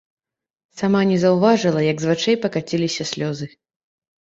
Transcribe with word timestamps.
Сама 0.81 1.01
не 1.11 1.17
заўважыла, 1.25 1.85
як 1.91 1.97
з 2.05 2.11
вачэй 2.13 2.41
пакаціліся 2.47 3.09
слёзы. 3.13 3.53